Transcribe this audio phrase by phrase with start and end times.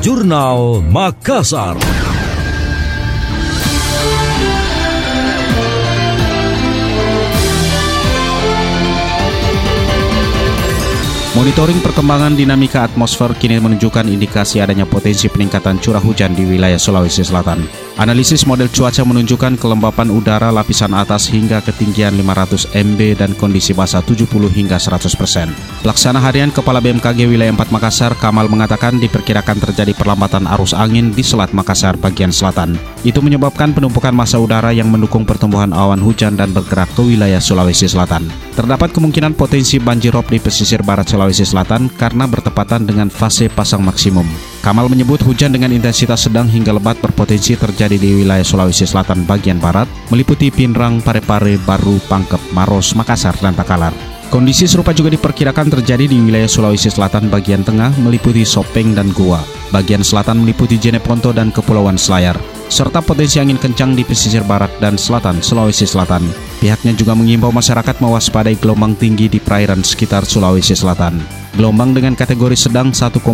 [0.00, 1.76] Jurnal Makassar.
[11.40, 17.24] Monitoring perkembangan dinamika atmosfer kini menunjukkan indikasi adanya potensi peningkatan curah hujan di wilayah Sulawesi
[17.24, 17.64] Selatan.
[17.96, 24.04] Analisis model cuaca menunjukkan kelembapan udara lapisan atas hingga ketinggian 500 MB dan kondisi basah
[24.04, 25.48] 70 hingga 100 persen.
[25.80, 31.24] Pelaksana harian Kepala BMKG Wilayah 4 Makassar, Kamal mengatakan diperkirakan terjadi perlambatan arus angin di
[31.24, 32.76] Selat Makassar bagian selatan.
[33.00, 37.88] Itu menyebabkan penumpukan massa udara yang mendukung pertumbuhan awan hujan dan bergerak ke wilayah Sulawesi
[37.88, 38.28] Selatan.
[38.52, 43.80] Terdapat kemungkinan potensi banjir rob di pesisir barat Sulawesi Selatan karena bertepatan dengan fase pasang
[43.80, 44.28] maksimum.
[44.60, 49.56] Kamal menyebut hujan dengan intensitas sedang hingga lebat berpotensi terjadi di wilayah Sulawesi Selatan bagian
[49.56, 53.96] barat, meliputi Pinrang, Parepare, Baru, Pangkep, Maros, Makassar, dan Takalar.
[54.30, 59.42] Kondisi serupa juga diperkirakan terjadi di wilayah Sulawesi Selatan bagian tengah meliputi Sopeng dan Goa.
[59.74, 62.38] Bagian selatan meliputi Jeneponto dan Kepulauan Selayar,
[62.70, 66.22] serta potensi angin kencang di pesisir barat dan selatan Sulawesi Selatan.
[66.62, 71.18] Pihaknya juga mengimbau masyarakat mewaspadai gelombang tinggi di perairan sekitar Sulawesi Selatan.
[71.58, 73.26] Gelombang dengan kategori sedang 1,25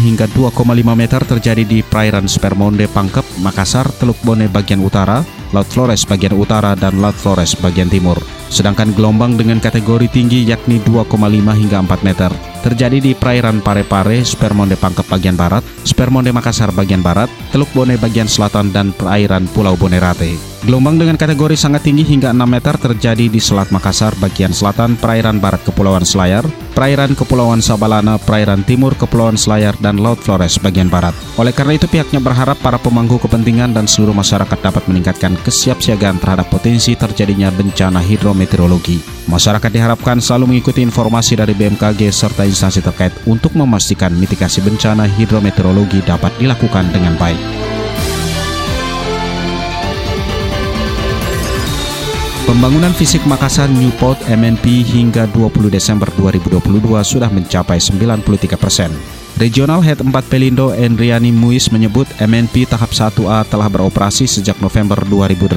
[0.00, 0.56] hingga 2,5
[0.96, 5.20] meter terjadi di perairan Spermonde Pangkep, Makassar, Teluk Bone bagian utara,
[5.52, 8.18] Laut Flores bagian utara, dan Laut Flores bagian timur.
[8.52, 11.16] Sedangkan gelombang dengan kategori tinggi yakni 2,5
[11.56, 17.26] hingga 4 meter terjadi di perairan Parepare, Spermonde Pangkep bagian barat, Spermonde Makassar bagian barat,
[17.50, 20.38] Teluk Bone bagian selatan, dan perairan Pulau Bonerate.
[20.62, 25.42] Gelombang dengan kategori sangat tinggi hingga 6 meter terjadi di Selat Makassar bagian selatan, perairan
[25.42, 31.14] barat Kepulauan Selayar, perairan Kepulauan Sabalana, perairan timur Kepulauan Selayar, dan Laut Flores bagian barat.
[31.38, 36.48] Oleh karena itu pihaknya berharap para pemangku kepentingan dan seluruh masyarakat dapat meningkatkan kesiapsiagaan terhadap
[36.50, 39.00] potensi terjadinya bencana hidrometeorologi.
[39.30, 46.02] Masyarakat diharapkan selalu mengikuti informasi dari BMKG serta instansi terkait untuk memastikan mitigasi bencana hidrometeorologi
[46.02, 47.71] dapat dilakukan dengan baik.
[52.52, 56.60] Pembangunan fisik Makassar Newport MNP hingga 20 Desember 2022
[57.00, 58.28] sudah mencapai 93
[58.60, 58.92] persen.
[59.40, 65.56] Regional Head 4 Pelindo Enriani Muiz menyebut MNP tahap 1A telah beroperasi sejak November 2018.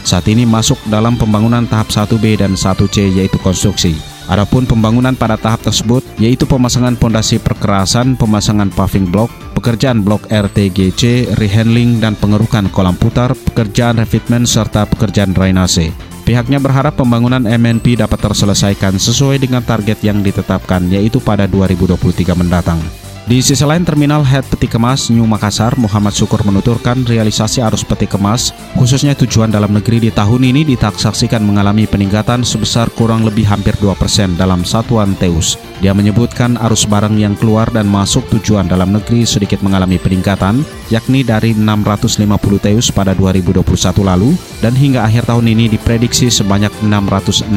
[0.00, 3.92] Saat ini masuk dalam pembangunan tahap 1B dan 1C yaitu konstruksi.
[4.24, 11.36] Adapun pembangunan pada tahap tersebut yaitu pemasangan pondasi perkerasan, pemasangan paving block, pekerjaan blok RTGC,
[11.36, 16.13] rehandling dan pengerukan kolam putar, pekerjaan refitment serta pekerjaan drainase.
[16.24, 22.00] Pihaknya berharap pembangunan MNP dapat terselesaikan sesuai dengan target yang ditetapkan yaitu pada 2023
[22.32, 22.80] mendatang.
[23.24, 28.04] Di sisi lain Terminal Head Peti Kemas New Makassar, Muhammad Syukur menuturkan realisasi arus peti
[28.04, 33.72] kemas, khususnya tujuan dalam negeri di tahun ini ditaksaksikan mengalami peningkatan sebesar kurang lebih hampir
[33.80, 35.56] 2% dalam satuan Teus.
[35.80, 40.60] Dia menyebutkan arus barang yang keluar dan masuk tujuan dalam negeri sedikit mengalami peningkatan,
[40.92, 42.28] yakni dari 650
[42.60, 43.64] Teus pada 2021
[44.04, 47.52] lalu dan hingga akhir tahun ini diprediksi sebanyak 667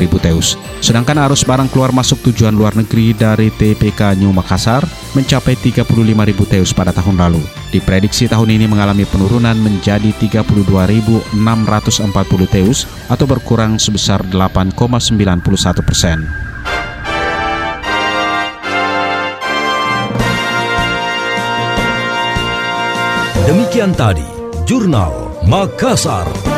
[0.00, 0.56] ribu Teus.
[0.80, 4.80] Sedangkan arus barang keluar masuk tujuan luar negeri dari TPK New Makassar
[5.12, 5.92] mencapai 35.000
[6.48, 7.44] teus pada tahun lalu.
[7.68, 11.36] Diprediksi tahun ini mengalami penurunan menjadi 32.640
[12.48, 16.24] teus atau berkurang sebesar 8,91 persen.
[23.44, 24.24] Demikian tadi,
[24.68, 26.57] Jurnal Makassar.